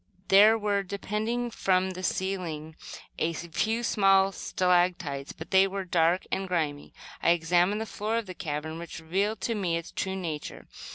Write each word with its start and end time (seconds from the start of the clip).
There 0.29 0.57
were, 0.57 0.81
depending 0.81 1.51
from 1.51 1.91
the 1.91 2.01
ceiling, 2.01 2.75
a 3.19 3.33
few 3.33 3.83
small 3.83 4.31
stalactites, 4.31 5.31
but 5.31 5.51
they 5.51 5.67
were 5.67 5.85
dark 5.85 6.25
and 6.31 6.47
grimy. 6.47 6.91
I 7.21 7.29
examined 7.33 7.81
the 7.81 7.85
floor 7.85 8.17
of 8.17 8.25
the 8.25 8.33
cavern, 8.33 8.79
which 8.79 8.99
revealed 8.99 9.41
to 9.41 9.53
me 9.53 9.77
its 9.77 9.91
true 9.91 10.15
nature. 10.15 10.65